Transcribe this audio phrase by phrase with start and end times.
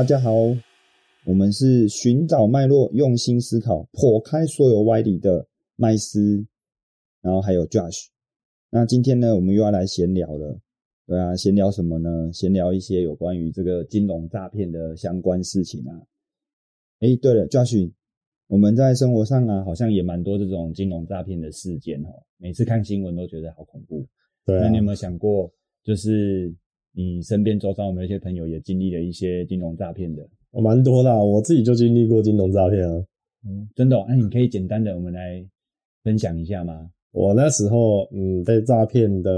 [0.00, 0.32] 大家好，
[1.26, 5.46] 我们是寻找脉络、用心思考、破开所有歪理的
[5.76, 6.42] 麦斯，
[7.20, 8.06] 然后还有 Josh。
[8.70, 10.58] 那今天呢，我们又要来闲聊了。
[11.06, 12.30] 对啊，闲聊什么呢？
[12.32, 15.92] 闲聊一些有关于这个金融诈骗的相关事情啊。
[17.00, 17.92] 诶，对了，Josh，
[18.46, 22.08] 我们在生活上啊，好像也蛮多这种金融诈骗的事件哦。
[22.38, 24.06] 每次看新闻都觉得好恐怖。
[24.46, 25.52] 对啊那你有没有想过，
[25.84, 26.50] 就是
[26.92, 30.28] 你身边周遭有没有一些朋友也经历了一些金融诈骗的？
[30.50, 33.04] 我蛮多的啊、我自己就经历过金融诈骗啊。
[33.46, 34.04] 嗯，真的、哦？
[34.08, 35.44] 那、你可以简单的我们来
[36.02, 36.90] 分享一下吗？
[37.12, 39.30] 我那时候嗯被诈骗的，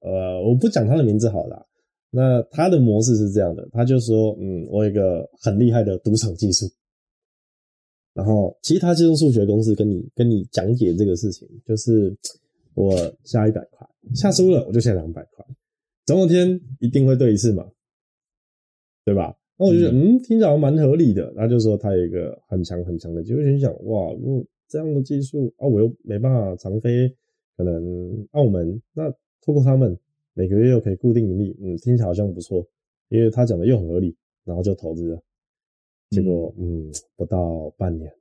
[0.00, 1.66] 呃，我不讲他的名字好了啦。
[2.10, 6.66] 那他的模式是这样的，他就说，嗯，我有一个很厉害的赌场技术，
[8.14, 12.16] 然后其实他是用数学公式跟你跟你讲解这个事情，就是
[12.74, 15.35] 我下一百块，下输了我就下两百块，
[16.06, 17.68] 总有天一定会对一次嘛，
[19.04, 19.36] 对吧？
[19.58, 21.32] 那我就觉得，嗯，听起来蛮合理的。
[21.34, 27.12] 他就说他有一个很强很强的技术，我就想，哇，如果这样的技术啊，我又没办法常飞，
[27.56, 29.98] 可能澳门，那透过他们
[30.34, 32.66] 每个月又可以固定盈利，嗯，听起来好像不错，
[33.08, 35.22] 因为他讲的又很合理，然后就投资了，
[36.10, 38.12] 结果嗯不到半年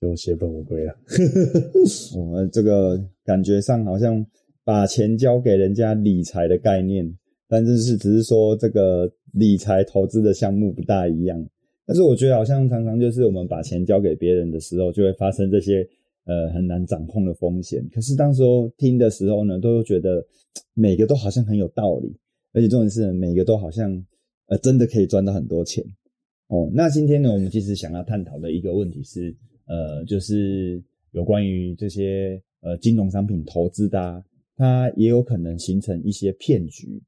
[0.00, 0.96] 就血本无归了。
[2.16, 4.24] 我这个感觉上好像
[4.64, 7.16] 把钱交给人家理财的概念，
[7.48, 11.44] 但是是只是说这个理财投资的项目不大一样。
[11.86, 15.84] 但是我觉得好像常常就是我们把钱交给别人的时候，就会发生这些
[16.24, 17.84] 呃很难掌控的风险。
[17.92, 20.24] 可是当时候听的时候呢，都觉得
[20.74, 22.16] 每个都好像很有道理，
[22.52, 23.92] 而且重点是每个都好像
[24.46, 25.84] 呃真的可以赚到很多钱
[26.46, 26.70] 哦。
[26.72, 29.34] 那今天呢，我们其实想要探讨的一个问题是，
[29.66, 30.80] 呃，就是
[31.10, 34.22] 有关于这些呃金融商品投资的、啊，
[34.60, 37.02] 它也有可能形成一些骗局。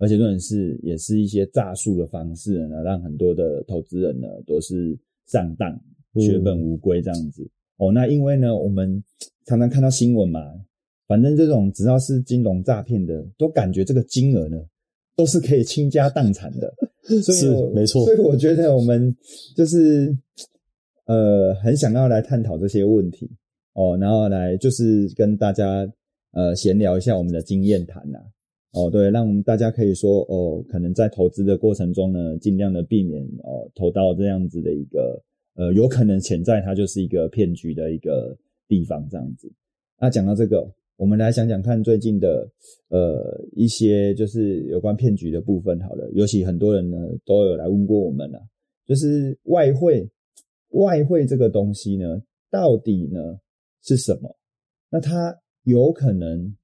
[0.00, 4.96] 而且重点是，也是一些诈术的方式呢，让很多的投资人呢都是
[5.26, 5.72] 上当、
[6.14, 7.48] 嗯血本无归这样子。
[7.78, 9.02] 哦，那因为呢，我们
[9.46, 10.40] 常常看到新闻嘛，
[11.06, 14.60] 反正这种只要是金融诈骗的，都感觉这个金额呢
[15.16, 16.72] 都是可以倾家荡产的。
[17.02, 19.16] 所以是没错所以我觉得我们
[19.56, 20.14] 就是
[21.06, 23.30] 呃很想要来探讨这些问题
[23.74, 25.90] 哦，然后来就是跟大家
[26.32, 28.18] 呃闲聊一下我们的经验谈呐、
[28.72, 35.22] 哦，对，让大家可以说哦，可能在投资的过程中呢，尽量的避免哦投到这样子的一个
[35.54, 38.36] 呃，有可能潜在它就是一个骗局的一个
[38.68, 39.50] 地方这样子。
[40.00, 42.48] 那讲到这个，我们来想想看最近的
[42.90, 48.40] 呃一些就是有关骗局的部分好了，尤其很多人呢都有来问过我们了，
[48.86, 50.08] 就是外汇
[50.70, 53.40] 外汇这个东西呢，到底呢
[53.82, 54.36] 是什么？
[54.90, 55.34] 那它
[55.64, 56.54] 有可能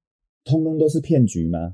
[0.43, 1.73] 通通都是骗局吗？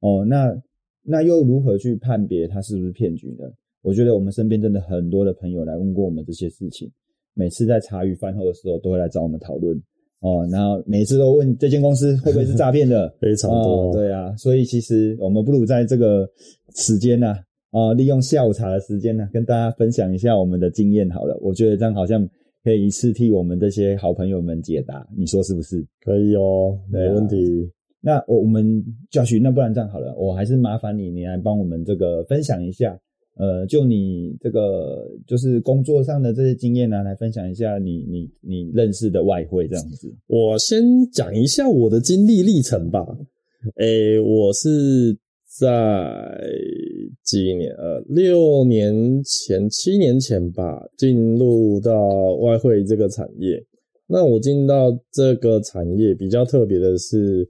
[0.00, 0.54] 哦，那
[1.02, 3.44] 那又如何去判别它是不是骗局呢？
[3.82, 6.90] 我觉得我们身边真的很多的朋友来问过我们这些事情，
[7.34, 9.74] 每次在茶余饭后的时候都会来找我们讨论
[10.20, 16.28] 哦，然后每次都问这间公司会不会是诈骗的， 非常多哦，对啊，所以其实我们不如在这个
[16.76, 17.34] 时间呢、
[17.70, 21.38] 啊，利用下午茶的时间呢、跟大家分享一下我们的经验好了。
[21.40, 22.28] 我觉得这样好像
[22.62, 25.86] 可以一次替我们这些好朋友们解答，你说是不是？
[26.02, 27.70] 可以哦，没问题。
[28.02, 32.98] 那我我们教训，那不然这样好了，我还是麻烦你，你来帮我们这个分享一下，
[33.36, 40.10] 呃，就你这个就是工作上的这些经验呢、来分享一下你你你认识的外汇这样子。
[40.26, 43.06] 我先讲一下我的经历历程吧。
[43.76, 45.14] 诶、我是
[45.58, 45.68] 在
[47.22, 53.64] 几年呃六年前、七年前吧，进入到外汇这个产业。
[54.06, 57.48] 那我进到这个产业比较特别的是，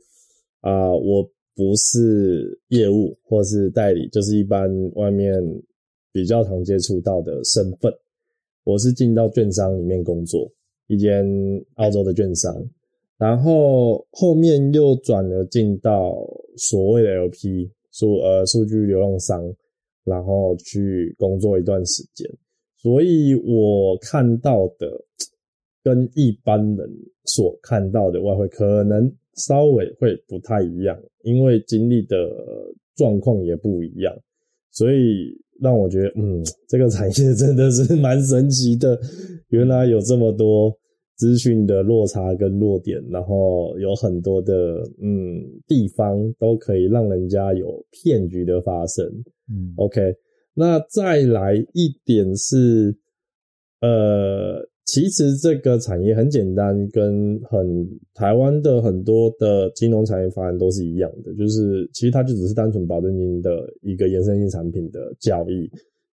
[0.61, 1.23] 啊、我
[1.57, 5.43] 不是业务或是代理，就是一般外面
[6.13, 7.93] 比较常接触到的身份。
[8.65, 10.53] 我是进到券商里面工作，
[10.87, 11.25] 一间
[11.77, 12.55] 澳洲的券商，
[13.17, 16.15] 然后后面又转了进到
[16.59, 19.43] 所谓的 LP 数呃数据流量商，
[20.05, 22.29] 然后去工作一段时间，
[22.77, 25.05] 所以我看到的
[25.83, 26.91] 跟一般人
[27.25, 32.17] 所看到的外汇可能稍微会不太一样，因为经历的
[32.97, 34.15] 状况也不一样，
[34.71, 38.99] 所以让我觉得，嗯，这个产业真的是蛮神奇的。
[39.49, 40.75] 原来有这么多
[41.21, 49.05] 资讯的落差跟落点，然后有很多的嗯地方都可以让人家有骗局的发生。
[49.53, 50.15] 嗯 OK，
[50.55, 52.97] 那再来一点是，
[53.83, 65.71] 呃，其实这个产业很简单，跟很台湾的很多的金融产业发展都是一样的，就是其实它就只是单纯保证金的一个衍生性产品的交易，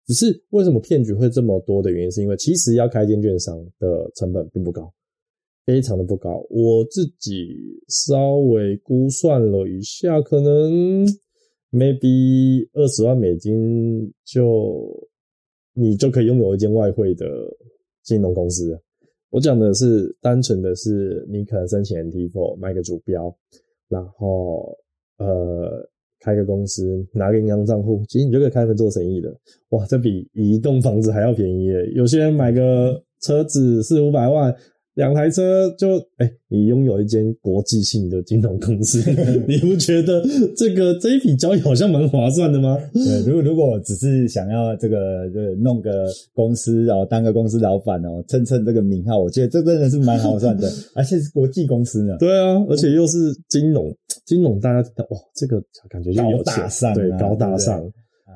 [0.07, 4.89] 只是为什么骗局会这么多的原因，是因为其实要开间券商的成本并不高，
[5.65, 6.47] 非常的不高。
[6.49, 7.49] 我自己
[7.89, 11.05] 稍微估算了一下，可能
[11.73, 15.09] maybe 二十万美金就
[15.73, 17.25] 你就可以拥有一间外汇的
[18.03, 18.81] 金融公司。
[19.29, 23.37] 我讲的是单纯的是你可能申请 NT4 买个主标，
[23.89, 24.73] 然后
[25.17, 25.85] 呃。
[26.19, 29.33] 开个公司，拿个银行账户，其实你就可以开门做生意的。
[29.69, 31.85] 哇，这比一栋房子还要便宜耶！
[31.93, 34.53] 有些人买个车子四五百万，
[34.97, 38.99] 两台车就哎，你拥有一间国际性的金融公司，
[39.47, 40.23] 你不觉得
[40.55, 42.75] 这个这一笔交易好像蛮划算的吗？
[42.93, 52.17] 对，如果如果只是想要这个，就弄个公司，然后当个公司老板哦，蹭蹭这个名号，我觉得这真的是蛮划算的， 而且是国际公司呢。
[52.19, 53.95] 对啊，而且又是金融。
[54.25, 57.81] 金融大家哇，这个感觉就高大上，对，高大上，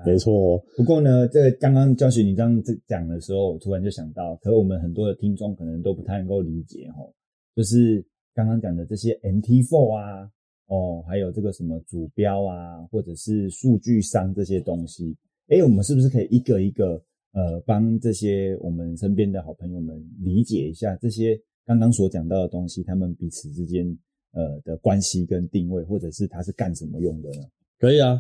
[0.05, 0.63] 没错哦。
[0.75, 7.13] 不过呢，这个刚刚教学你这样讲的时候，我突然就想到，可我们很多的听众可能都不太能够理解哦，
[7.55, 10.31] 就是刚刚讲的这些 NT4 啊，
[10.67, 15.15] 哦，还有这个什么主标啊，或者是数据商这些东西，
[15.47, 17.01] 哎，我们是不是可以一个一个
[17.33, 23.97] 呃，帮这些我们身边的好朋友们理解一下这些刚刚所讲到的东西，他们彼此之间。
[24.33, 27.43] 呃的关系跟定位，或者是它是干什么用的呢？
[27.77, 28.17] 可以啊，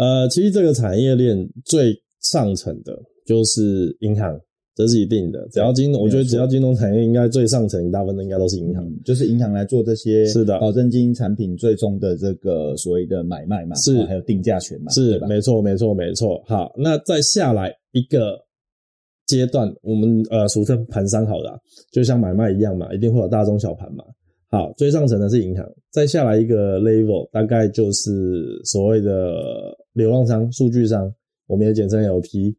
[0.00, 1.36] 呃，其实这个产业链
[1.66, 4.40] 最上层的就是银行，
[4.74, 5.46] 这是一定的。
[5.52, 16.42] 只要金融，我觉得只要金融产业，应该最上层大部分的应该都是银行，就是银行来做这些是的保证金产品最终的这个所谓的买卖嘛，是还有定价权嘛，是没错没错没错。
[16.46, 18.38] 好，那再下来一个
[19.26, 21.60] 阶段，我们呃俗称盘商好了，
[21.92, 24.02] 就像买卖一样嘛，一定会有大中小盘嘛。
[24.52, 31.14] 好，最上层的是银行，再下来一个 level，大概就是所谓的流浪商、数据商，
[31.46, 32.56] 我们也简称 LP。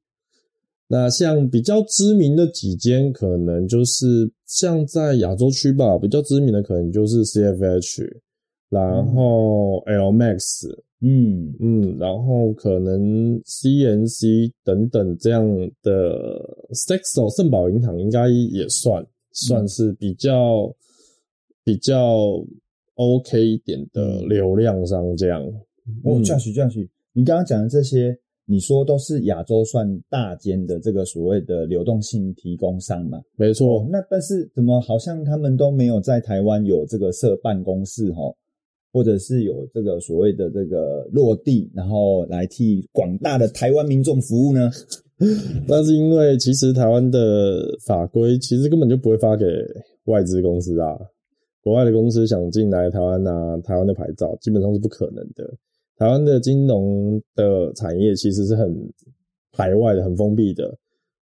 [0.88, 8.08] 那像比较知名的几间，可能就是像在亚洲区吧，比较知名的可能就是 CFH，
[8.70, 15.46] 然后 LMAX，嗯嗯，然后可能 CNC 等等这样
[15.84, 16.40] 的
[16.70, 20.74] s e x o 圣宝银行应该也算算是比较。
[21.64, 22.44] 比较
[22.96, 25.44] OK 一点的流量商这样，
[26.04, 33.22] 哦，这样许这样许，你刚刚讲的这些，你说都是亚洲算大间的这个所谓的流动性提供商嘛？
[33.38, 33.88] 没错。
[33.90, 38.24] 那但是怎么好像他们都没有在台湾有这个设办公室哈，
[38.92, 44.70] 或者是有这个所谓的这个落地，然后来替广大的台湾民众服务呢？
[45.68, 49.46] 那是因为其实台湾的法规其实根本就不会发给
[50.06, 50.98] 外资公司啊。
[51.64, 55.48] 国外的公司想进来台湾拿台湾的牌照，基本上是不可能的。
[55.96, 58.76] 台湾的金融的产业其实是很
[59.52, 60.76] 排外的、很封闭的。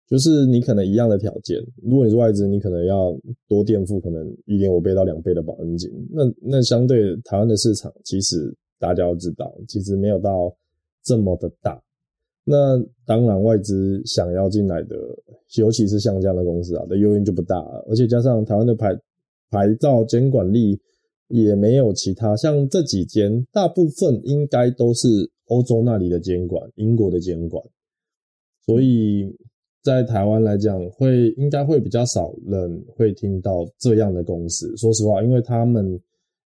[0.07, 3.13] 就是你可能一样的条件，如果你是外资，你可能要
[3.47, 5.89] 多垫付可能一点五倍到两倍的保证金。
[6.11, 10.55] 那那相对台湾的市场，其实大家要知道，其实没有到
[11.03, 11.81] 这么的大。
[12.45, 14.95] 那当然，外资想要进来的，
[15.57, 17.57] 尤其是像这样的公司啊，的诱因就不大。
[17.89, 18.95] 而且加上台湾的牌。
[19.49, 20.79] 牌照监管力
[21.29, 25.07] 也没有其他，像这几间，大部分应该都是
[25.47, 27.63] 欧洲那里的监管，英国的监管，
[28.65, 29.33] 所以
[29.83, 34.75] 在台湾来讲，会应该会比较少人会听到这样的公司。
[34.77, 35.99] 说实话，因为他们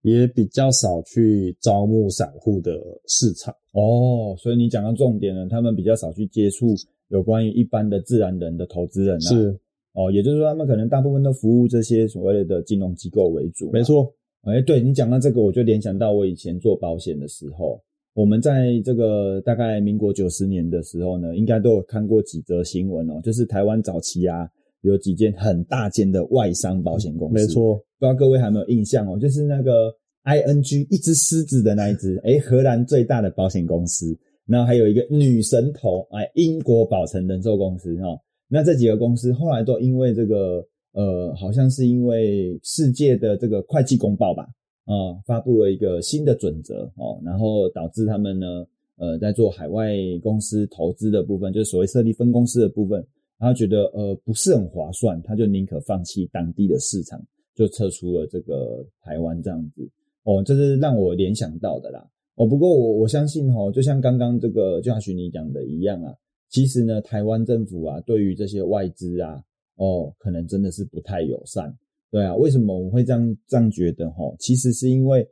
[0.02, 2.72] 也比较少去招募散户的
[3.06, 6.74] 市场哦，所以你讲到重点了，他们比较少去接触
[7.08, 9.58] 有关于一般的自然人的投资人是。
[9.96, 13.70] 哦，也就是说，他们可能大部分都服务这些所谓的金融机构为主。
[13.72, 14.12] 没错，
[14.42, 17.80] 哎，对你讲到这个，我就联想到我以前做保险的时候，
[18.14, 24.46] 我们在这个大概民国九十年的时候呢，应该都有看过几则新闻哦，就是台湾早期啊，
[24.82, 27.34] 有几间很大间的外商保险公司。
[27.34, 29.90] 没错，不知道各位还有没有印象哦，就是那个
[30.24, 34.14] ING 一只狮子的那一只，哎，荷兰最大的保险公司，
[34.46, 38.08] 然后还有一个女神头，哎，英国保诚人寿公司哈。
[38.48, 44.46] 那这几个公司后来都因为这个，呃，好像是因为世界的这个会计公报吧，
[44.84, 48.64] 啊，发布了一个新的准则哦，然后导致他们呢，
[48.98, 53.04] 呃，在做海外公司投资的部分，就是所谓设立分公司的部分，
[53.38, 57.20] 他觉得呃不是很划算，他就宁可放弃当地的市场，
[57.54, 59.82] 就撤出了这个台湾这样子，
[60.22, 66.14] 哦，这是让我联想到的啦，哦，不过我我相信哦，就像刚刚这个就像许你讲的一样啊。
[66.48, 69.42] 其实呢，台湾政府啊，对于这些外资啊，
[69.76, 71.76] 哦，可能真的是不太友善。
[72.10, 74.08] 对啊，为什么我们会这样这样觉得？
[74.10, 75.26] 哈，其实是因为，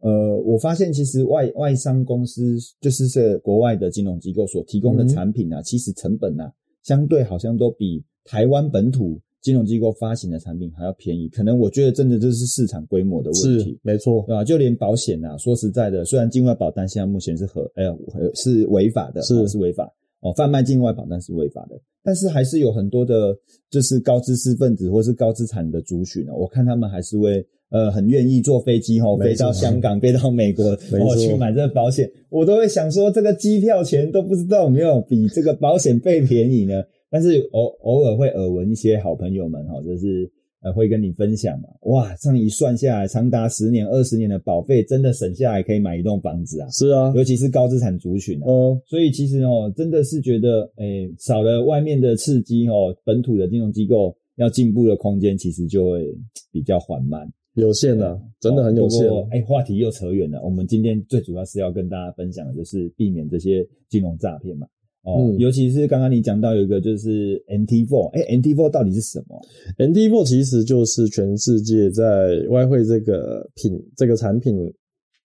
[0.00, 6.52] 呃，我发现其实外外商公司就是这国外的金融机构所提供的产品啊，其实成本啊，
[6.82, 11.26] 相对好像都比台湾本土金融机构发行的产品还要便宜。
[11.30, 14.44] 可能我觉得真的这是市场规模的问题是，没错，对吧？
[14.44, 17.96] 就连保险啊，说实在的，虽然境外保单现在目前是合，哎呀，
[18.34, 19.90] 是违法的，是哦是违法
[20.20, 23.36] 哦，贩卖境外保单是违法的，但是还是有很多的，
[23.70, 27.46] 就是高知识分子或是高资产的族群呢，我看他们还是会。
[27.72, 36.82] 呃，很愿意坐飞机哦，没错飞到香港，飞到美国，没错哦，去买这个保险，我都会想说，这个机票钱都不知道有没有比这个保险费便宜呢？
[37.08, 40.28] 但是偶偶尔会耳闻一些好朋友们哈，就是
[40.62, 46.68] 呃会跟你分享嘛，哇，这样一算下来，长达十年、二十年的保费，真的省下来可以买一栋房子啊！
[46.70, 56.14] 是啊，尤其是高资产族群啊，哦，所以其实哦，真的是觉得，诶，少了外面的刺激哦，本土的金融机构要进步的空间其实就会
[56.52, 57.26] 比较缓慢。
[57.54, 60.40] 有限的，真的很有限哎，话题又扯远了。
[60.44, 64.66] 我们今天最主要是要跟大家分享的就是避免这些金融诈骗嘛。
[65.02, 69.40] 哦，嗯尤其是刚刚你讲到有一个就是 NT Four，哎，NT Four 到底是什么
[69.78, 74.54] ？NT Four 其实就是全世界在外汇这个品这个产品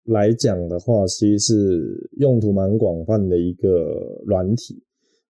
[0.06, 4.82] 来讲的话，其实是用途蛮广泛的一个软体。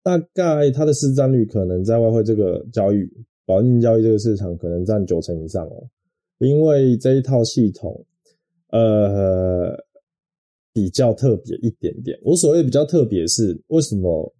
[0.02, 2.98] 大概它的市占率可能在外汇这个交易、
[3.44, 5.84] 保证金交易这个市场可能占九成以上哦。
[6.38, 8.06] 因为这一套系统，
[8.70, 9.76] 呃，
[10.78, 12.16] 比较特别一点点。
[12.22, 14.32] 我所谓比较特别是为什么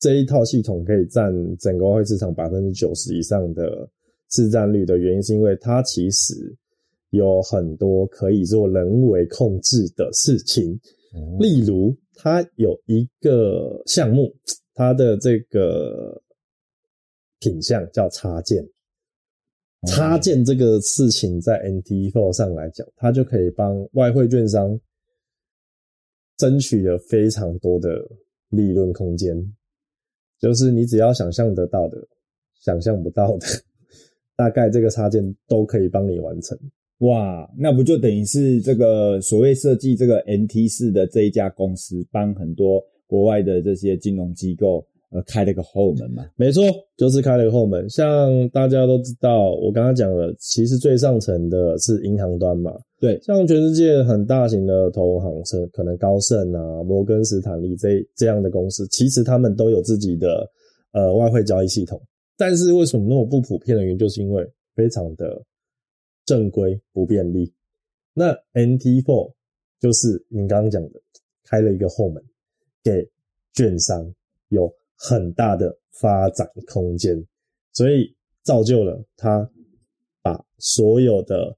[0.00, 3.86] 这一套系统可以占整个外汇市场百分之九十以上的
[4.30, 6.34] 市占率的原因，是因为它其实
[7.10, 10.80] 有很多可以做人为控制的事情。
[11.38, 14.34] 例如，它有一个项目，
[14.72, 16.22] 它的这个
[17.38, 18.66] 品项叫插件。
[19.86, 24.78] 插件这个事情在 NT Four 上来讲，它就可以帮外汇券商
[26.36, 27.88] 争取了非常多的
[28.50, 29.36] 利润空间。
[30.38, 31.96] 就是你只要想象得到的、
[32.60, 33.46] 想象不到的，
[34.36, 36.58] 大概这个插件都可以帮你完成。
[36.98, 46.24] 哇，那不就等于是这个所谓设计这个 NT 四的这一家公司，帮很多国外的这些金融机构呃开了个后门嘛？
[46.36, 46.62] 没错，
[46.96, 47.88] 就是开了个后门。
[47.88, 52.72] 像大家都知道，我刚刚讲了，其实最上层的是银行端嘛。
[52.98, 60.50] 对，像全世界很大型的投行是可能高盛啊、摩根斯坦利这这样的公司，其实他们都有自己的
[60.92, 62.00] 呃外汇交易系统。
[62.36, 65.42] 但是为什么那么不普遍的原因，就是因为非常的
[66.24, 67.52] 正规不便利。
[68.12, 69.32] 那 NT Four
[69.78, 71.00] 就是你刚刚讲的，
[71.44, 72.22] 开了一个后门，
[72.82, 73.08] 给
[73.52, 74.10] 券商
[74.48, 77.22] 有很大的发展空间，
[77.72, 79.48] 所以造就了他
[80.22, 81.56] 把所有的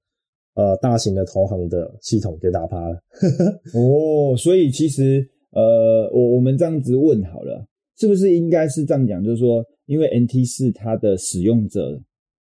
[0.55, 3.01] 呃大型的投行的系统给打趴了。
[3.75, 7.67] 哦，所以其实呃，我我们这样子问好了，
[7.97, 9.23] 是不是应该是这样讲？
[9.23, 12.01] 就是说，因为 NT 四它的使用者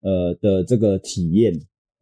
[0.02, 1.54] 呃的这个体验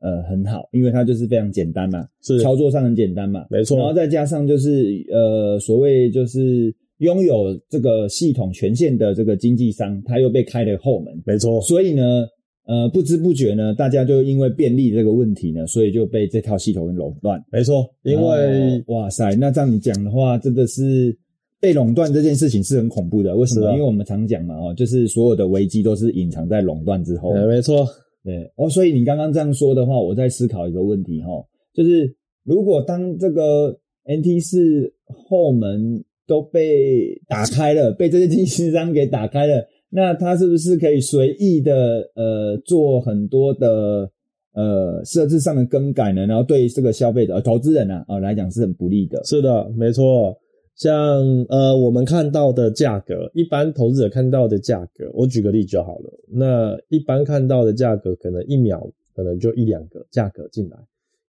[0.02, 12.26] 呃很好，因为它就是非常简单嘛，是操作上很简单嘛，没错然后再加上就是呃所谓就是拥有这个系统权限的这个经纪商，他又被开了后门，没错，所以呢。
[12.66, 17.38] 呃，不知不觉呢，大家就因为便利这个问题呢，所以就被这套系统给垄断。
[17.52, 21.14] 没错，因为、哦哇塞，那这样你讲的话，真的是
[21.60, 23.36] 被垄断这件事情是很恐怖的。
[23.36, 23.68] 为什么？
[23.68, 27.32] 啊因为我们常讲嘛，哦，就是所有的危机都是隐藏在垄断之后。
[27.34, 27.86] 呃 没错，
[28.24, 44.10] 对哦，所以你刚刚这样说的话，我在思考一个问题哈、哦，就是如果当这个 NT 四后门都被打开了， 被这些经纪商给打开了，那他是不是可以随意的呃做很多的
[44.54, 46.26] 呃设置上的更改呢？
[46.26, 49.24] 然后对这个消费者、呃、投资人啊啊、呃来讲是很不利的。
[49.24, 50.38] 是的，没错。
[50.76, 56.10] 像呃，我们看到的价格，一般投资者看到的价格，我举个例就好了。
[56.28, 60.78] 那一般看到的价格，可能一秒可能就一两个价格进来，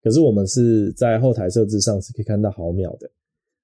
[0.02, 3.10] 可是我们是在后台设置上是可以看到毫秒的，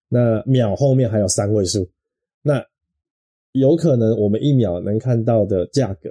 [0.08, 1.88] 那秒后面还有三位数，
[2.42, 2.64] 那
[3.52, 6.10] 有可能我们一秒能看到的价格，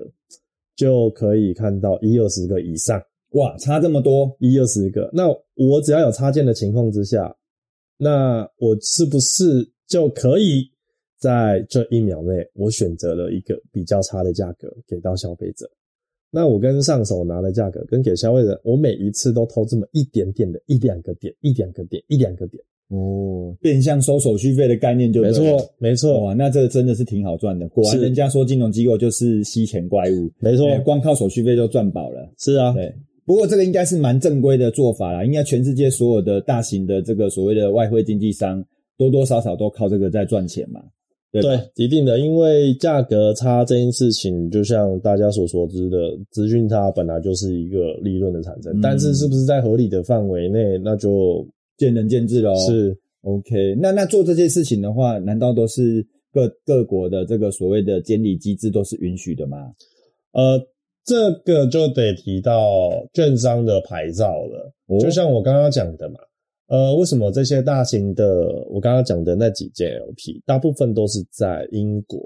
[0.75, 3.01] 就可以看到一二十个以上。
[3.31, 5.09] 哇，差这么多，一二十个。
[5.13, 7.35] 那我只要有插件的情况之下，
[7.97, 10.69] 那我是不是就可以
[11.17, 15.69] 在这一秒内，我选择了一个比较差的价格给到消费者？
[16.31, 22.63] 那我跟上手拿的价格跟给消费者，我每一次都偷这么一点点的一两个点，一两个点，一两个点。
[22.89, 25.43] 哦，变相收手续费的概念就没错，
[25.79, 27.67] 没错，哇，那这个真的是挺好赚的。
[27.69, 30.67] 果然，人家说金融机构就是吸钱怪物，没错。
[30.69, 32.31] 哎，光靠手续费就赚饱了。
[32.37, 32.93] 是啊，对，
[33.25, 38.63] 不过这个应该是蛮正规的做法啦，应该全世界所有的大型的这个所谓的外汇经纪商，
[38.97, 40.79] 多多少少都靠这个在赚钱嘛。
[41.31, 45.97] 对对，一定的，因为价格差这件事情，就像大家所熟知的，
[46.31, 48.79] 资讯差本来就是一个利润的产生，嗯。
[48.81, 51.45] 但是是不是在合理的范围内，那就
[51.77, 52.55] 见仁见智喽。
[52.67, 59.73] 是 OK，那那做这件事情的话，难道都是各各国的这个所谓的监理机制都是允许的吗？
[60.33, 60.59] 呃，
[61.03, 64.71] 这个就得提到券商的牌照了。
[64.87, 66.19] 哦就像我刚刚讲的嘛，
[66.67, 72.19] 呃，为什么这些大型的我刚刚讲的那几件 LP，大部分都是在英国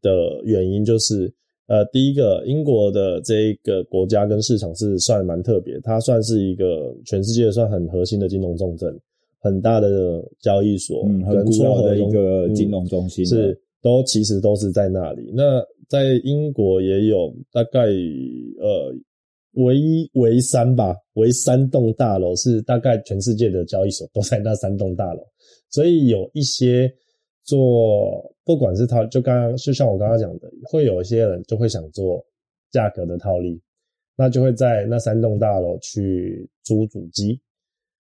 [0.00, 0.10] 的
[0.44, 1.30] 原因，就是
[1.72, 8.94] 呃，第一个，英国的这一个国家跟市场是算蛮特别，它算是一个全世界算很核心的金融重镇，
[9.40, 15.32] 很大的交易所，嗯，很跟古老的一个金融中心了是都其实都是在那里。
[15.32, 17.86] 那在英国也有大概
[18.60, 18.94] 呃
[19.54, 25.22] 唯一唯三吧，唯三栋大楼是大概全世界的交易所都在那三栋大楼，
[25.70, 26.92] 所以有一些
[27.44, 32.24] 做不管是套，就刚刚就像我刚刚讲的，会有一些人就会想做
[32.70, 33.60] 价格的套利，
[34.16, 37.40] 那就会在那三栋大楼去租主机。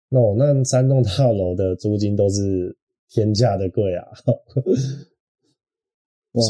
[0.07, 2.75] 那我那三栋大楼的租金都是
[3.09, 4.07] 天价的贵啊！
[6.33, 6.43] 哇，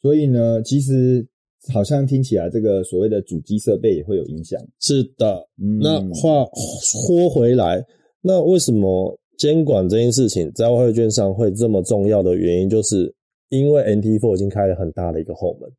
[0.00, 1.24] 所以呢，其实
[1.72, 4.60] 好像听起来这个所谓的主机设备也会有影响。
[4.80, 6.48] 是的，嗯，那话
[6.82, 7.84] 说回来，
[8.22, 13.10] 那为什么监管这件事情在外汇券上会这么重要的原因，就是
[13.48, 15.70] 因为 NT4 已经开了很大的一个后门。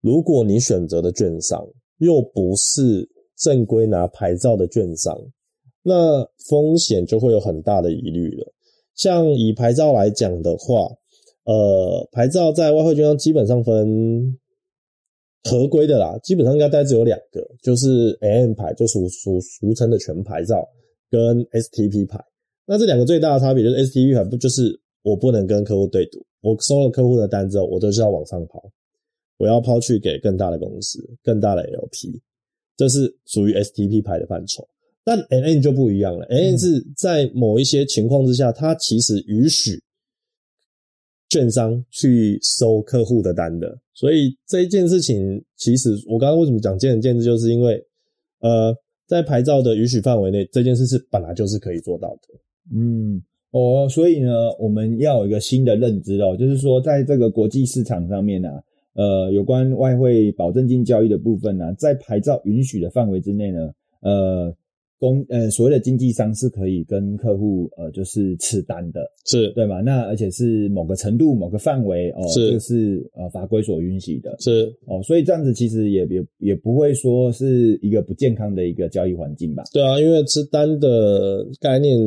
[0.00, 1.64] 如果你选择的券商
[1.98, 5.16] 又不是正规拿牌照的券商，
[5.84, 8.52] 那风险就会有很大的疑虑了。
[8.96, 10.88] 像以牌照来讲的话，
[11.44, 14.36] 呃，牌照在外汇券商基本上分
[15.44, 20.68] 合规的啦，基本上应该大概只有两个，就是 AM 牌，就俗俗俗称的全牌照，
[21.08, 22.18] 跟 STP 牌。
[22.66, 28.62] 那这两个最大的差别就是 STP 牌不就是我不能跟客户对赌，我收了客户的单之后，我都是要往上跑，
[29.36, 32.20] 我要抛去给更大的公司、更大的 LP，
[32.76, 34.66] 这是属于 STP 牌的范畴。
[35.04, 39.82] 但 NN 就不一样了，NN 是在某一些情况之下，它其实允许
[41.28, 47.84] 券商去收客户的单的，所以这一件事情，其实我刚刚为什么讲见仁见智，就是因为
[48.40, 48.74] 呃，
[49.06, 52.40] 在牌照的允许范围内，这件事是本来就是可以做到的。
[52.72, 58.48] 嗯，哦，所以呢，我们要有一个新的认知哦，就是说，在这个国际市场上面呢、
[58.94, 64.54] 呃，有关外汇保证金交易的部分呢、在牌照允许的范围之内呢，呃，
[64.98, 69.50] 公呃所谓的经纪商是可以跟客户呃就是吃单的，是。
[69.52, 69.80] 对吗？
[69.80, 72.46] 那而且是某个程度、某个范围哦，是。
[72.46, 74.34] 这个是呃法规所允许的。
[74.40, 79.62] 是，哦，所以这样子其实也也也不会说是一个不健康的一个交易环境吧？
[79.72, 81.98] 对啊，因为吃单的概念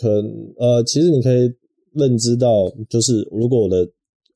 [0.00, 0.22] 可
[0.58, 1.50] 呃，其实你可以
[1.92, 3.88] 认知到，就是如果我的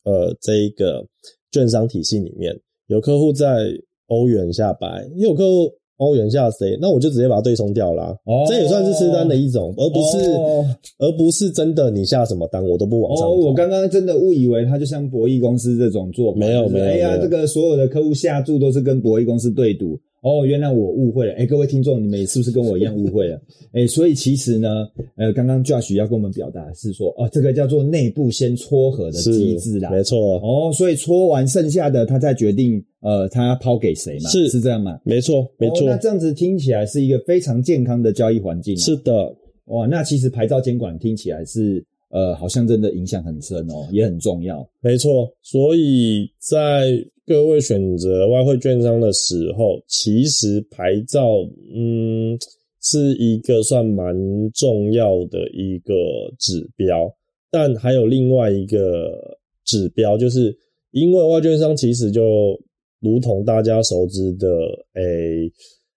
[0.04, 1.06] 呃这一个
[1.50, 3.68] 券商体系里面有客户在
[4.06, 8.16] 欧元下白，也有客户欧元下 C，那我就直接把它对冲掉啦。
[8.24, 10.64] 哦这也算是吃单的一种，而不是、哦
[10.98, 19.98] 而不是真的你下什么单我都不往上哦，我刚刚真的误以为它就像博弈公司这种做法，没有没有哎呀，这个所有的客户下注都是跟博弈公司对赌。
[20.28, 21.32] 哦，原来我误会了。
[21.34, 23.40] 哎，各位听众，你们是不是跟我一样误会了？
[23.72, 24.68] 哎，所以其实呢，
[25.16, 29.90] 呃，刚刚 Josh 要跟我们表达的是说，哦，这个叫做内部先撮合的是机制啦。
[29.90, 34.28] 没错，哦，所以撮完剩下的，他再决定，呃，他要抛给谁嘛？
[34.28, 34.98] 是是这样吗？
[35.04, 38.78] 没错，没错，哦那这样子听起来是一个非常健康的交易环境、啊。
[38.78, 39.34] 是的，
[39.66, 44.66] 哇，那其实牌照监管听起来是呃，好像真的影响很深哦，也很重要。
[44.80, 46.92] 没错，所以在
[47.28, 51.42] 各位选择外汇券商的时候，其实牌照，
[51.74, 52.38] 嗯，
[52.80, 54.16] 是一个算蛮
[54.52, 55.92] 重要的一个
[56.38, 57.14] 指标。
[57.50, 60.56] 但还有另外一个指标，就是
[60.92, 62.58] 因为外券商其实就
[63.00, 64.48] 如同大家熟知的，
[64.94, 65.52] 诶、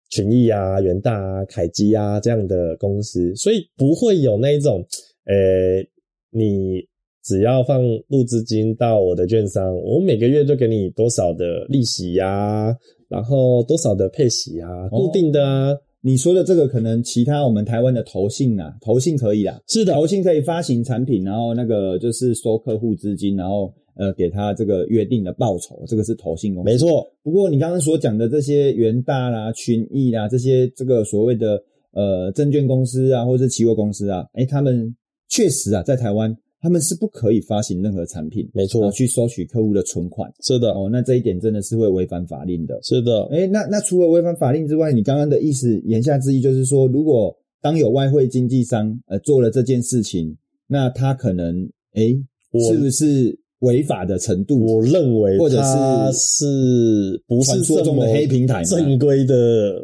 [0.09, 4.85] 群益啊、元大啊、凯基啊这样的公司，所以不会有那种，
[5.27, 5.87] 诶、
[6.29, 6.85] 你
[7.23, 12.75] 只要放入资金到我的券商，我每个月就给你多少的利息呀、
[13.07, 26.71] 然后多少的配息啊，固定的啊，你说的这个可能其他我们台湾的投信啊，投信可以啦，是的，投信可以发行产品，然后那个就是收客户资金，然后呃给他这个约定的报酬，这个是投信公司。
[26.71, 31.61] 没错，不过你刚刚所讲的这些元大啦、群益啦这些这个所谓的
[31.93, 34.95] 呃证券公司啊，或者是期货公司啊，诶，他们
[35.29, 40.31] 确实啊，在台湾他们是不可以发行任何产品，没错去收取客户的存款。
[40.41, 42.79] 是的，哦，那这一点真的是会违反法令的。
[42.83, 52.13] 是的，诶，那那除了违反法令之外，你刚刚的意思言下之意就是说，如果当有外汇经纪商呃做了这件事情，那他可能哎
[52.51, 59.81] 我是不是违法的程度，我认为或者是是不是传说中的这么黑平台正规的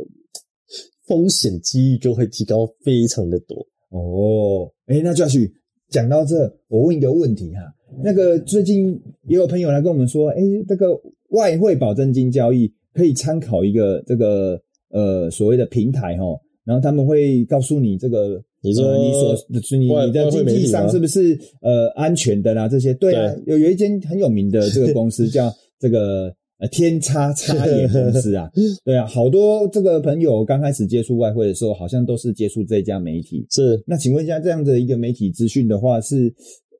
[1.07, 3.57] 风险机遇就会提高非常的多。
[3.89, 5.49] 哦，哎，那 Josh
[5.89, 7.61] 讲到这，我问一个问题哈，
[8.03, 10.87] 那个最近也有朋友来跟我们说，哎，这个
[11.29, 16.25] 外汇保证金交易可以参考一个这个呃所谓的平台哈，
[16.63, 18.41] 然后他们会告诉你这个。
[18.59, 19.13] 你说呃你
[19.61, 22.67] 所你外你的经济上是不是呃安全的啦？
[22.67, 28.49] 这些对啊，有有一间很有名的这个公司 叫这个呃天差差眼公司啊，
[28.83, 33.45] 对啊，好多这个朋友刚开始接触外汇的时候，好像都是接触这家媒体。
[33.51, 36.33] 是那请问一下，这样的一个媒体资讯的话，是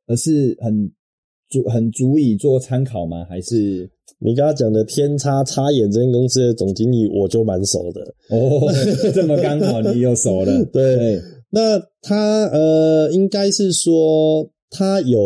[0.07, 0.91] 呃是很
[1.49, 3.23] 足很足以做参考吗？
[3.29, 8.01] 还是你刚刚讲的天差差眼这间公司的总经理，我就蛮熟的。
[8.29, 8.67] 哦
[9.13, 10.65] 这么刚好你又熟了？
[10.73, 15.21] 对，那他呃，应该是说他有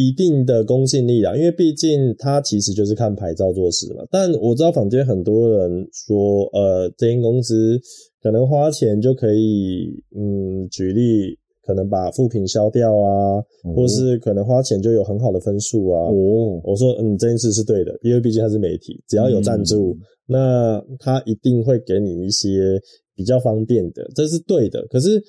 [0.00, 4.02] 一定的公信力啦，因为毕竟它其实就是看牌照做事嘛。
[4.10, 7.78] 但我知道坊间很多人说，呃，这间公司
[8.22, 11.36] 可能花钱就可以，嗯，举例
[11.66, 13.42] 可能把副品消掉啊，
[13.76, 16.08] 或是可能花钱就有很好的分数啊。
[16.08, 19.94] 哦，我说，嗯，这件事是对的，因为毕竟它是媒体，只要有赞助，
[20.26, 22.80] 那他一定会给你一些
[23.14, 24.86] 比较方便的，这是对的。
[24.88, 25.22] 可是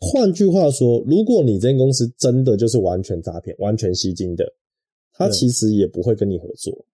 [0.00, 4.44] 换句话说，如果你这间公司真的就是完全诈骗、完全吸金的，
[5.12, 6.86] 他其实也不会跟你合作，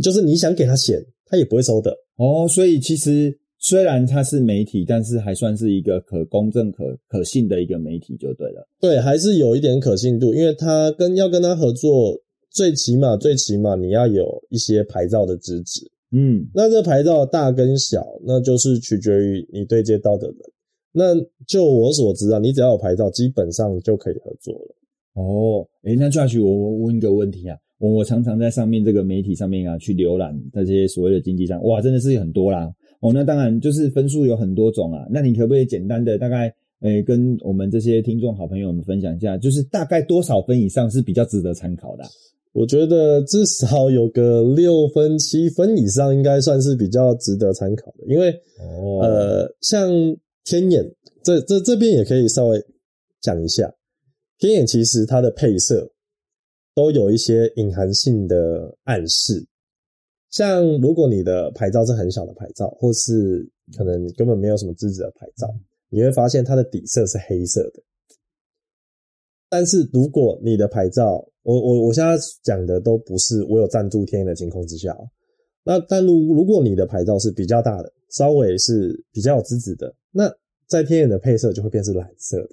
[0.00, 1.90] 就是你想给他钱，他也不会收的。
[2.16, 8.68] 哦，所以其实虽然他是媒体，但是还算是一个可公正、可可信的一个媒体，就对了。
[8.80, 12.16] 对，还是有一点可信度，因为他跟要跟他合作，
[12.50, 15.90] 最起码最起码你要有一些牌照的资质。
[16.12, 20.36] 嗯，那这牌照大跟小，那就是取决于你对接到的人。
[20.92, 21.14] 那
[21.46, 24.74] 就我所知啊，你只要有牌照，基本上就可以合作了。
[25.14, 32.72] 哦，诶，那 Josh，我我问一个问题啊，我我常常在上面这个媒体上面啊去浏览这些所谓的经济上，哇，真的是很多啦。
[33.00, 35.06] 哦，那当然就是分数有很多种啊。
[35.10, 42.08] 那你可不可以简单的大概诶跟我们这些听众好朋友们分享一下，就是大概多少分以上是比较值得参考的啊、
[42.52, 48.04] 我觉得至少有个六分、七分以上，应该算是比较值得参考的。
[48.06, 49.88] 因为哦，呃，像
[50.44, 50.84] 天眼
[51.22, 52.64] 这这这边也可以稍微
[53.20, 53.74] 讲一下，
[54.38, 55.92] 天眼其实它的配色
[56.74, 59.46] 都有一些隐含性的暗示。
[60.30, 65.48] 像如果你的牌照是很小的牌照，或是可能根本没有什么资质的牌照，
[65.88, 67.82] 你会发现它的底色是黑色的。
[69.48, 74.96] 但是如果你的牌照，我我我现在讲的都不是我有赞助天眼的情况之下，
[75.64, 80.30] 那但如如果你的牌照是比较大的，稍微是比较有资质的，那
[80.66, 82.50] 在天眼的配色就会变成蓝色的。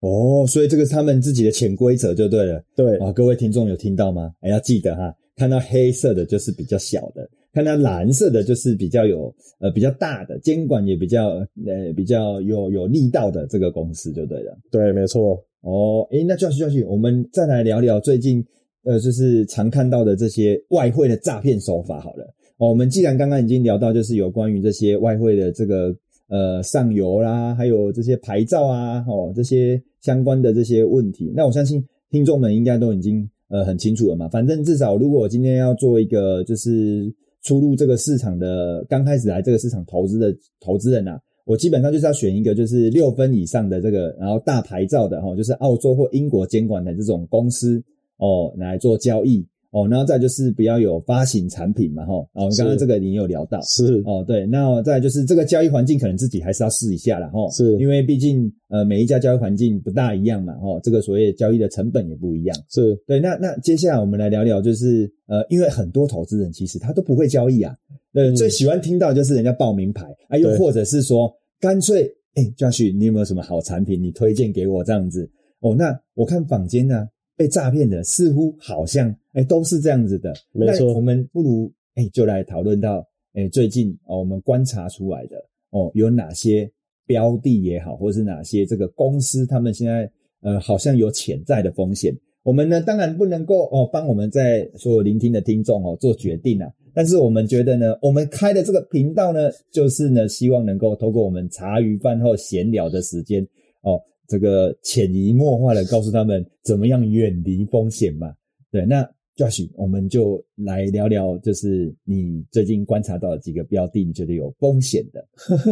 [0.00, 2.62] 哦，所以这个是他们自己的潜规则就对了。
[2.76, 4.34] 对，啊，各位听众有听到吗？
[4.40, 11.28] 哎，要记得哈，看到黑色的就是比较小的，看到蓝色的就是比较有呃比较大的，监管也比较
[11.64, 14.54] 呃比较有有力道的这个公司就对了。
[14.70, 15.42] 对，没错。
[15.62, 18.44] 哦，诶，那 Josh Josh，我们再来聊聊最近
[18.82, 22.34] 呃就是常看到的这些外汇的诈骗手法好了。
[22.58, 25.94] 哦，我们既然刚刚已经聊到就是有关于这些外汇的这个
[26.28, 34.28] 呃上游啦，还有这些牌照啊，哦这些相关的这些问题，那我相信听众们应该都已经呃很清楚了嘛。
[34.28, 37.12] 反正至少如果我今天要做一个就是
[37.42, 47.82] 出入这个市场的刚开始来这个市场投资的投资人啊，我基本上就是要选一个就是六分以上的这个，然后大牌照的哈，就是澳洲或英国监管的这种公司
[48.18, 52.76] 哦来做交易哦，然后再就是不要有发行产品嘛哈，哦，刚刚是。
[52.76, 53.60] 这个你有聊到。
[53.62, 57.76] 是，哦，对，那再就是这个交易环境可能自己还是要试一下啦哈，是。
[57.78, 62.56] 因为毕竟呃每一家交易环境不大一样嘛哈，这个所谓交易的成本也不一样。
[62.70, 67.74] 是，对，那那接下来我们来聊聊，就是呃，因为很多投资人其实他都不会交易啊，
[68.12, 75.28] 呃，嗯最喜欢听到就是人家报名牌啊，又或者是说干脆，哎，Josh，你有没有什么好产品，你推荐给我这样子？
[75.58, 80.86] 哦，那我看坊间呢、被诈骗的似乎好像哎都是这样子的，没错。
[80.86, 85.36] 那我们不如哎就来讨论到哎最近哦我们观察出来的
[85.70, 86.70] 哦有哪些
[87.06, 92.14] 标的也好，或是哪些这个公司他们现在呃好像有潜在的风险。
[92.42, 103.42] 我们呢当然不能够哦帮我们在所有聆听的听众哦做决定啊，但是我们觉得呢，我们开的这个频道呢，就是呢希望能够透过我们茶余饭后闲聊的时间
[103.80, 108.32] 哦，这个潜移默化的告诉他们怎么样远离风险嘛。
[108.70, 115.24] 对，那 Josh，我们就来聊聊，就是你最近观察到的几个标的，你觉得有风险的？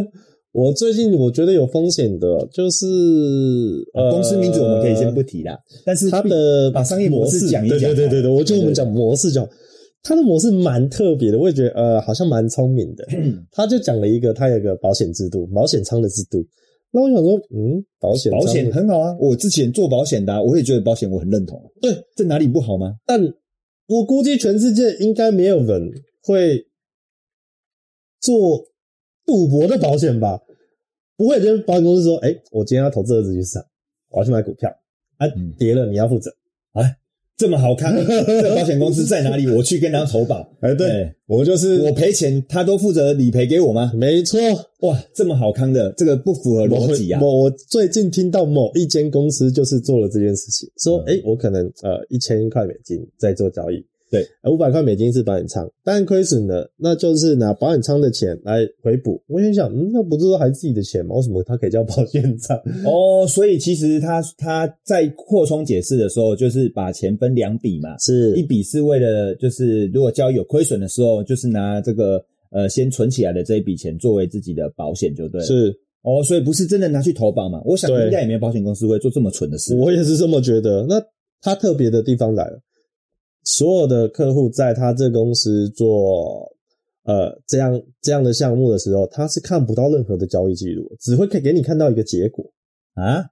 [0.51, 2.85] 我最近我觉得有风险的，就是
[3.93, 9.49] 呃，公司名字我们可以先不提啦，但是它的把商业模式讲一讲，对对对对，我就我们讲模式讲，
[10.03, 13.03] 它的模式蛮特别的，我也觉得呃，好像蛮聪明的。
[13.51, 16.45] 他就讲了一个，他有个保险制度，保险仓的制度。
[16.95, 21.59] 那我想说，嗯，保险保险很好啊，我之前做保险的，我也觉得保险我很认同。
[21.81, 22.95] 对，这哪里不好吗？
[23.03, 23.19] 但
[23.87, 26.67] 我估计全世界应该没有人会
[28.21, 28.63] 做
[29.25, 30.39] 赌博的保险吧？
[31.17, 33.65] 不会，就是保险公司说，哎，我今天要投资二级市场，
[34.11, 34.69] 我要去买股票，
[35.17, 35.27] 啊，
[35.57, 36.31] 跌了你要负责，
[36.73, 36.95] 哎。
[37.35, 39.47] 这么好看， 这保险公司在哪里？
[39.49, 40.47] 我去跟他投保。
[40.61, 43.91] 哎，对我就是我赔钱，他都负责理赔给我吗？
[43.95, 44.39] 没错，
[44.81, 47.19] 哇，这么好看的，这个不符合逻辑啊！
[47.21, 53.83] 我最近听到某一间公司就是做了这件事情，说，哎，我可能呃一千块美金在做交易。
[54.13, 59.19] 对，五百块美金是保险仓，但亏损了，那就是拿保险仓的钱来回补。
[59.27, 61.15] 我心想，嗯，那不是说还自己的钱吗？
[61.15, 62.55] 为什么它可以叫保险仓？
[62.85, 75.41] 哦， 所以其实他他在扩充解释的时候，就是把钱分两笔嘛，是一笔是为了就是如果交易有亏损的时候，就是拿这个呃先存起来的这一笔钱作为自己的保险，就对。
[75.41, 75.73] 是
[76.03, 77.59] 哦，所以不是真的拿去投保嘛？
[77.65, 79.75] 我想应该也没有保险公司会做这么蠢的事。
[79.75, 80.85] 我也是这么觉得。
[80.87, 81.01] 那
[81.41, 82.59] 它特别的地方来了。
[83.43, 86.51] 所有的客户在他这公司做
[87.03, 92.45] 呃这样这样的项目的时候，他是看不到任何的交易记录，只会给给你看到一个结果
[92.95, 93.25] 啊。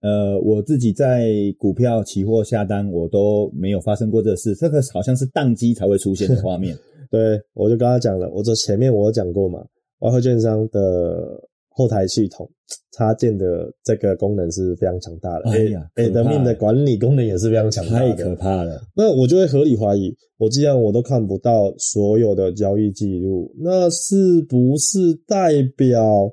[0.00, 6.76] 呃，我自己在股票期货下单，我都没有发生过这事，这个好像是宕机才会出现的画面。
[7.10, 9.64] 对，我就跟他讲了，我这前面我讲过嘛，
[10.00, 11.48] 外汇券商的。
[11.74, 12.48] 后台系统
[12.96, 18.80] 插件的这个功能是非常强大的，哎呀，给的命的管理功能也是非常强大的，太可怕了。
[18.94, 26.30] 那我就会合理怀疑，我既然我都看不到所有的交易记录，那是不是代表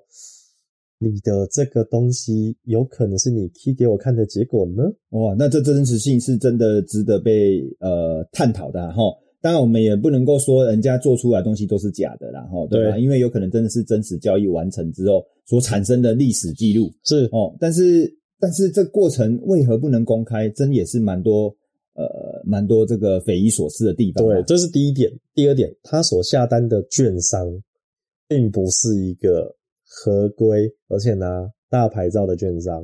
[0.99, 4.83] 你的这个东西有可能是你 key 给我看的结果呢？
[5.09, 9.01] 哇，那这真实性是真的值得被呃探讨的哈。
[9.41, 12.97] 当然，我们也不能够说人家做出来东西都是假的啦，哈，对吧？
[12.99, 18.07] 因为有可能真的是真实交易完成之后所产生的历史记录是哦，但是
[18.39, 20.47] 但是这过程为何不能公开？
[20.49, 21.47] 真也是蛮多
[21.95, 24.23] 呃蛮多这个匪夷所思的地方。
[24.23, 25.11] 对，这是第一点。
[25.33, 27.47] 第二点，他所下单的券商
[28.27, 32.83] 并不是一个合规而且呢大牌照的券商，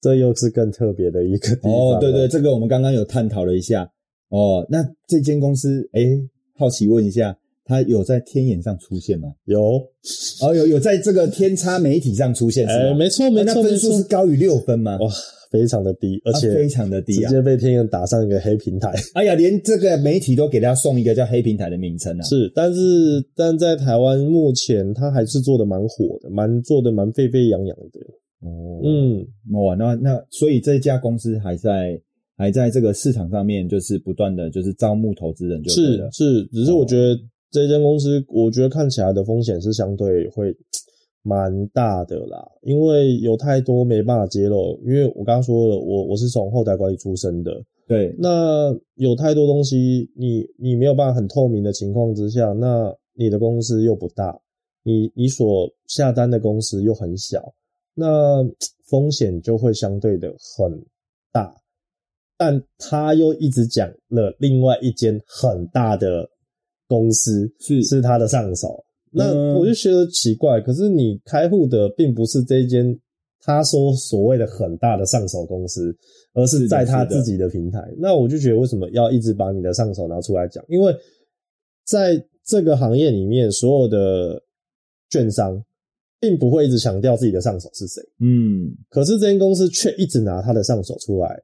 [0.00, 1.72] 这又是更特别的一个地方。
[1.72, 3.90] 哦，对对，这个我们刚刚有探讨了一下。
[4.32, 6.00] 哦，那这间公司，哎，
[6.56, 9.28] 好奇问一下，它有在天眼上出现吗？
[9.44, 9.78] 有，
[10.40, 14.96] 哦，有有在这个天差媒体上出现，哎，没错没错，那分数是高于六分吗？
[15.00, 15.08] 哇，
[15.50, 18.90] 非常的低，而且非常的低，直接被天眼打上一个黑平台。
[19.12, 22.22] 哎呀，连这个媒体都给他送一个叫黑平台的名称啊。
[22.22, 28.00] 是，但是但在台湾目前，它还是做的蛮火的，蛮做的蛮沸沸扬扬的。
[28.40, 32.00] 哦，嗯，哇，那那所以这家公司还在。
[32.42, 37.16] 还在这个市场上面，就是不断的就是招募投资人，就是是，只是我觉得
[37.52, 40.52] 这间公司，我觉得看起来的风险是相对会
[41.22, 44.76] 蛮大的啦，因为有太多没办法揭露。
[44.84, 47.52] 因为我刚刚说了，我我是从后台管理出身的，
[47.86, 54.36] 对，那有太多东西，你你没有办法很透明的情况之下，那你的公司又不大，
[54.82, 57.54] 你你所下单的公司又很小，
[57.94, 58.42] 那
[58.90, 60.84] 风险就会相对的很
[61.30, 61.54] 大。
[62.42, 66.28] 但他又一直讲了另外一间很大的
[66.88, 70.60] 公司是是他的上手，那我就觉得奇怪。
[70.60, 72.98] 可是你开户的并不是这间
[73.42, 75.96] 他说所谓的很大的上手公司，
[76.34, 77.78] 而是在他自己的平台。
[77.96, 80.64] 那我就觉得为什么要一直把你的上手拿出来讲？
[80.66, 80.92] 因为
[81.86, 84.42] 在这个行业里面，所有的
[85.10, 85.64] 券商
[86.18, 88.02] 并不会一直强调自己的上手是谁。
[88.18, 91.40] 嗯，可是这间公司却一直拿他的上手出来。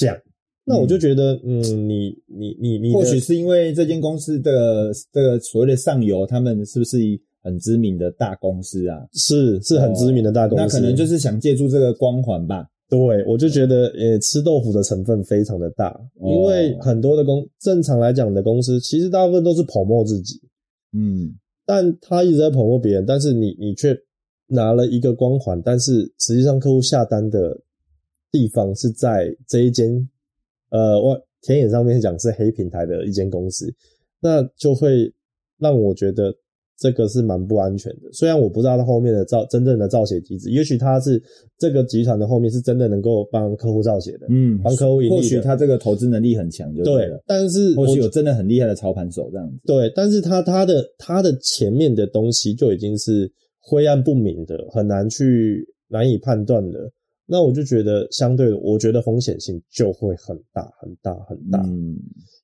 [0.00, 0.16] 讲，
[0.64, 6.98] 那我就觉得，嗯，你你你你，或许是因为这间公司的这个所谓的上游，他们是不是
[7.42, 8.98] 很知名的大公司啊？
[9.12, 12.66] 是是很知名的大公司，那可能就是想借助这个光环吧。
[12.88, 20.40] 对，我就觉得，呃，吃豆腐的成分非常的大，因为很多的公，正常来讲的公司，其实大部分都是捧墨自己，
[20.92, 21.34] 嗯，
[21.66, 23.96] 但他一直在捧墨别人，但是你你却
[24.48, 27.60] 拿了一个光环，但是实际上客户下单的。
[28.30, 30.08] 地方是在这一间，
[30.70, 33.72] 呃，外田野上面讲是黑平台的一间公司，
[34.20, 35.12] 那就会
[35.58, 36.34] 让我觉得
[36.78, 38.10] 这个是蛮不安全的。
[38.12, 41.22] 虽然我不知道它后面的造真正的造血机制，也许它是
[41.58, 45.16] 这个集团的后面是真的能够帮客户造血的，嗯，帮客户盈利。
[45.16, 47.22] 或许他这个投资能力很强，就对了。
[47.26, 49.58] 但是或许有真的很厉害的操盘手这样子。
[49.66, 56.90] 对，但是他他的他的前面的东西就已经是灰暗不明的，很难去难以判断的，
[57.32, 61.62] 那我就觉得相对，我觉得风险性就会很大很大很大。
[61.64, 61.96] 嗯，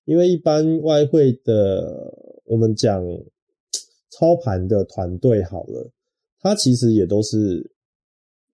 [0.04, 3.04] 因为一般外汇的，我们讲
[4.10, 5.90] 操盘的团队好了，
[6.40, 7.68] 它其实也都是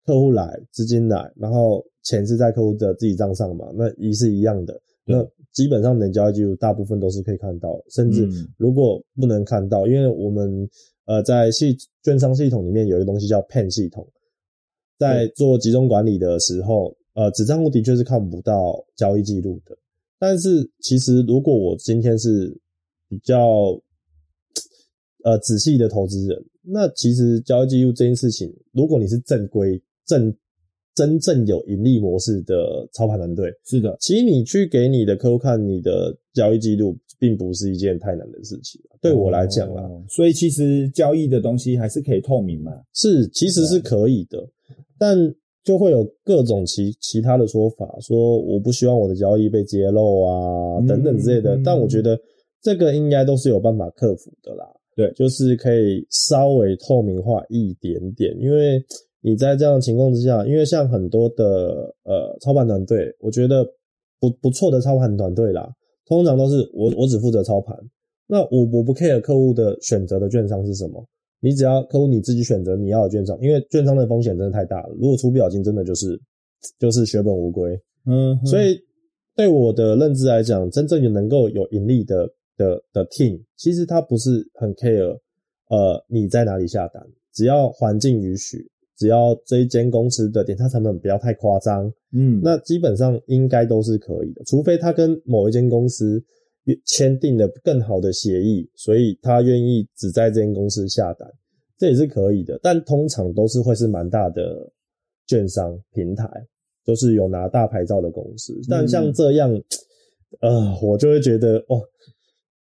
[0.05, 4.81] 客户来，资金来，然后钱是在客户的自己账上嘛，那一是一样的。
[5.03, 10.69] 那基本上，你的交易记录大部分都是可以看到，甚至如果不能看到，因为我们
[11.05, 14.07] 呃在系券商系统里面有一个东西叫 PEN 系统，
[15.09, 19.75] 在做集中管理的时候，呃，子账户的确是看不到交易记录的。
[20.19, 22.55] 但是其实如果我今天是
[23.09, 23.81] 比较
[25.23, 30.33] 呃仔细的投资人，那其实交易记录这件事情，如果你是正规正。
[30.93, 38.79] 真正有盈利模式的操盘团队是的，其实你去给你的客户看你的交易记录，并不是一件太难的事情。
[38.99, 42.73] 对我来讲啦，所以其实交易的东西还是可以透明嘛。
[42.93, 44.37] 是，其实是可以的，
[44.97, 45.17] 但
[45.63, 51.59] 就会有各种其其他的说法，说我不希望我的交易被揭露啊，等等之类的。
[51.63, 52.19] 但我觉得
[52.61, 54.65] 这个应该都是有办法克服的啦。
[54.95, 58.83] 对，就是可以稍微透明化一点点，因为。
[59.23, 63.63] 你在这样的情况之下，因为像很多的呃操盘团队，我觉得
[64.19, 65.71] 不不错的操盘团队啦，
[66.07, 67.77] 通常都是我我只负责操盘，
[68.25, 71.05] 那我我不 care 客户的选择的券商是什么，
[71.41, 76.17] 你只要客户你自己选择你要的券商，因为券商的风险真的太大了，如果出不了金，真的就是
[76.79, 77.77] 就是血本无归。
[78.05, 78.79] 嗯，所以
[79.35, 85.17] 对我的认知来讲，真正有能够有盈利的的的 team，其实他不是很 care
[85.69, 88.69] 呃你在哪里下单，只要环境允许。
[88.97, 94.43] 只要这一间公司的点差成本不要太夸张，嗯，那基本上应该都是可以的。
[94.45, 96.23] 除非他跟某一间公司
[96.85, 101.27] 签订了更好的协议，所以他愿意只在这间公司下单，
[101.77, 102.59] 这也是可以的。
[102.61, 104.71] 但通常都是会是蛮大的
[105.27, 106.29] 券商平台，
[106.85, 108.59] 都是有拿大牌照的公司。
[108.69, 109.51] 但像这样，
[110.41, 111.81] 呃，我就会觉得哦，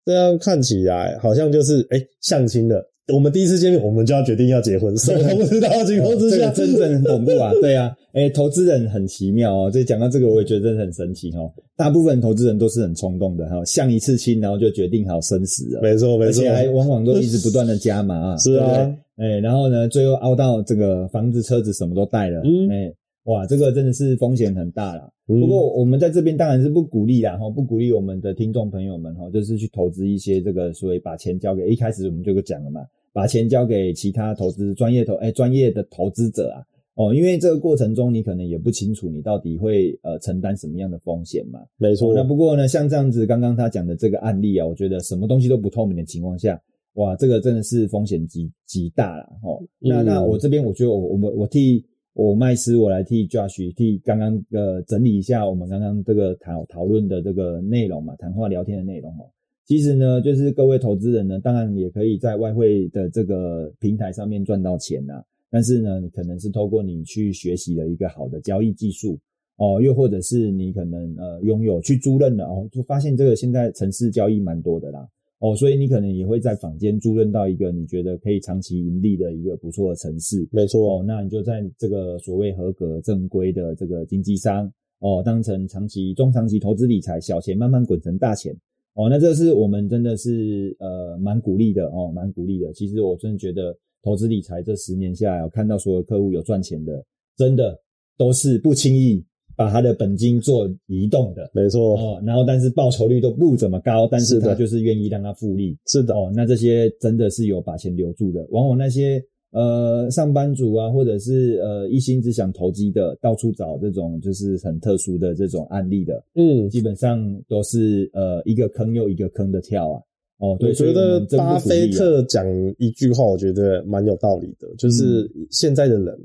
[0.04, 2.86] 这样看起来好像就是哎相亲的。
[3.14, 7.52] 我们第一次见面，我们就要决定要结婚，什么都不知道的情况之下，真正很恐怖啊！
[7.62, 9.70] 对啊，哎，投资人很奇妙哦。
[9.72, 11.52] 这讲到这个，我也觉得真的很神奇哦。
[11.78, 15.82] 大部分投资人都是很冲动的哈，相一次亲，然后就决定好生死了。
[15.84, 18.38] 没错，没错，而且还往往都一直不断的加码啊。
[18.42, 22.42] 是啊，哎，然后呢，最后凹到这个房子、车子什么都带了。
[22.44, 22.92] 嗯，哎，
[23.26, 25.12] 哇，这个真的是风险很大了。
[25.28, 32.82] 不过我们在这边当然是不鼓励啦，哈，不鼓励我们的听众朋友们哈，就是去投资一些这个所谓把钱交给一开始我们就讲了嘛。
[33.14, 36.62] 把钱交给其他投资专业投哎专业的投资者啊
[36.96, 41.60] 哦，因为这个过程中你可能也不清楚你到底会呃承担什么样的风险嘛。
[41.78, 42.14] 没错。
[42.14, 46.62] 那不过呢，像这样子刚刚他讲的这个案例啊，我觉得什么东西都不透明的情况下，
[46.94, 49.64] 哇，这个真的是风险极极大了哦。
[49.80, 51.86] 那那我这边我觉得我我们我替
[52.16, 59.28] 我麦斯我来替 Josh 替刚刚呃整理一下我们刚刚这个讨讨论的这个内容嘛，谈话聊天的内容哦。
[59.66, 65.22] 其实呢，就是各位投资人呢，当然也可以在外汇的这个平台上面赚到钱呐。
[65.52, 69.20] 但是呢，你可能是透过你去学习了一个好的交易技术
[69.58, 75.06] 哦，又或者是你可能呃拥有去租赁的哦，就发现这个现在城市交易蛮多的啦
[75.40, 80.48] 哦，所以你可能也会在坊间租赁到一个你觉得可以长期盈利的一个不错的城市。
[80.52, 88.56] 没错哦，那你就在这个所谓合格正规的这个经纪商哦，当成长期、中长期投资理财，小钱慢慢滚成大钱。
[88.94, 92.72] 哦，那这是我们真的是呃蛮鼓励的哦，蛮鼓励的。
[92.72, 97.78] 其实我真的觉得投资理财这十年下来，我看到所有客户有赚钱的，真的
[98.18, 99.22] 都是不轻易
[99.56, 102.22] 把他的本金做移动的，没错哦。
[102.26, 106.32] 然后但是报酬率都不怎么高，但是他就是愿意让他复利，是的哦。
[106.36, 109.24] 那这些真的是有把钱留住的，往往那些。
[109.52, 120.02] 呃，上班族啊，或者是呃一心只想投机的，到处找这种就是很特殊的这种案例的，嗯，基本上都是呃一个坑又一个坑的跳啊。
[120.40, 122.46] 哦，对我觉得巴菲特讲
[122.78, 126.20] 一句话，我觉得蛮有道理的，就是现在的人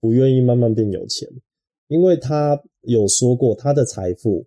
[0.00, 1.28] 不愿意慢慢变有钱，
[1.88, 4.46] 因为他有说过，他的财富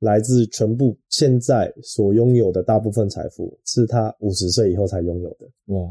[0.00, 5.46] 来自全部现在所拥有的大部分财富是他五十岁以后才拥有的。
[5.74, 5.88] 哇。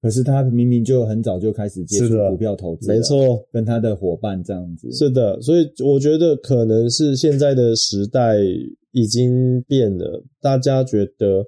[0.00, 4.92] 可是他明明就很早就开始接触股票投资，没错，跟他的伙伴这样子。
[4.92, 8.36] 是的，所以我觉得可能是现在的时代
[8.92, 11.44] 已经变了，大家觉得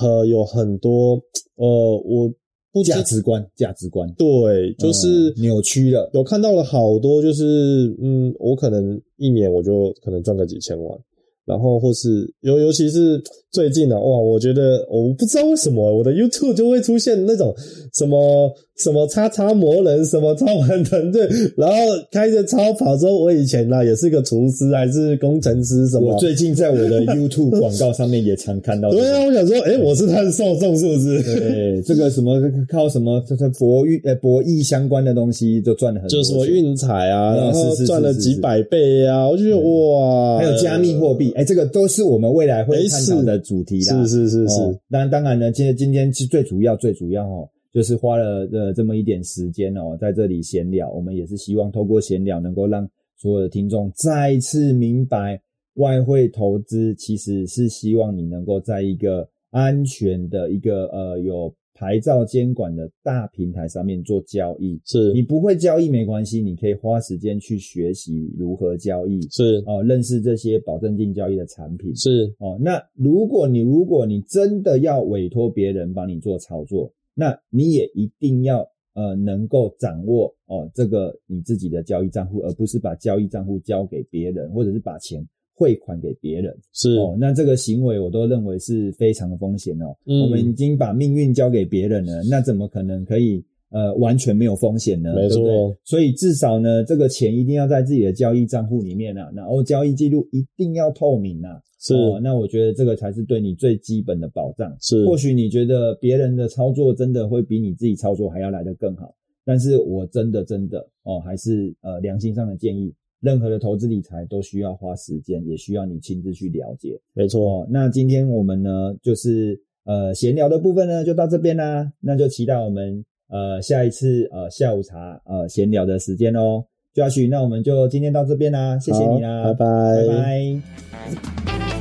[0.00, 1.22] 呃有很多
[1.54, 2.34] 呃我
[2.72, 6.08] 不价值观价值观对，就是扭曲了。
[6.12, 10.98] 有看到了好多，就是嗯，我可能一年我就可能赚个几千万。
[11.46, 17.52] 然后或是尤尤其是最近呢，哇，我觉得我不知道为什么我的 YouTube 就会出现那种
[17.94, 21.76] 什么什么叉叉魔人，什么超凡团队，然后
[22.10, 26.18] 开着超跑之后，我以前呢也是个厨师，还是工程师什么我。
[26.18, 29.02] 最近在我的 YouTube 广告上面也常看到、这个。
[29.02, 31.22] 对啊，我想说，哎、我是他的受众是不是？
[31.22, 44.06] 对，这个什么靠什么这这博弈呃博弈相关的东西就赚了很多就什么钱运彩啊，嗯然后赚了几百倍啊，我就觉得哇，还有加密货币，哎、这个都是我们未来会哎探讨的主题啦。
[44.06, 55.40] 是是是是，哦，当然当然呢，今天今天是最主要最主要哦，就是花了呃这么一点时间哦，在这里闲聊，我们也是希望透过闲聊能够让所有的听众再次明白，
[55.74, 64.80] 外汇投资其实是希望你能够在一个安全的一个呃有牌照监管的大平台上面做交易。
[64.84, 71.94] 是你不会交易没关系，你可以花时间去学习如何交易，是哦，认识这些保证金交易的产品。
[71.96, 86.56] 是哦，那如果你如果你真的要委托别人帮你做操作，那你也一定要呃能够掌握哦这个你自己的交易账户，而不是把交易账户交给别人，或者是把钱汇款给别人。
[86.72, 89.96] 是，哦，那这个行为我都认为是非常的风险哦。
[90.06, 95.14] 嗯我们已经把命运交给别人了，那怎么可能可以呃完全没有风险呢？
[95.14, 101.60] 没错对对所以至少呢，这个钱一定要在自己的交易账户里面啊，然后交易记录一定要透明啊。
[101.82, 104.76] 是哦，那我觉得这个才是对你最基本的保障。
[104.82, 109.14] 是或许你觉得别人的操作真的会比你自己操作还要来得更好，
[109.46, 117.00] 但是我真的真的哦，还是呃良心上的建议，任何的投资理财都需要花时间，也需要你亲自去了解。
[117.14, 126.64] 没错，哦，那今天我们呢，就是呃闲聊的部分呢，就到这边啦，那就期待我们呃下一次呃下午茶呃闲聊的时间哦。
[126.94, 130.06] Josh，那我们就今天到这边啦，谢谢你啦，好拜拜。
[130.06, 131.14] 拜
[131.54, 131.79] 拜